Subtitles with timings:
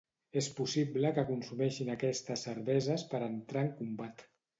[0.39, 4.25] És possible que consumissin aquestes cerveses per a entrar en combat.